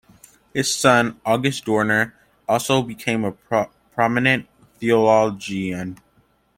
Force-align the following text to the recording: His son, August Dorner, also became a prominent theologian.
His 0.51 0.73
son, 0.73 1.21
August 1.23 1.65
Dorner, 1.65 2.15
also 2.49 2.81
became 2.81 3.23
a 3.23 3.33
prominent 3.93 4.47
theologian. 4.79 5.99